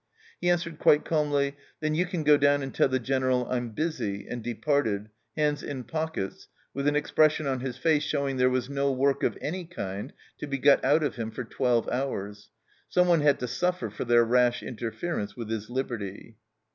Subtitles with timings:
[0.39, 4.27] He answered quite calmly," Then you can go down and tell the General I'm busy,"
[4.27, 8.49] and departed, hands in pockets, w r ith an expression on his face showing there
[8.49, 12.49] was no work of any kind to be got out of him for twelve hours;
[12.89, 16.35] someone had to suffer for their rash interference with his liberty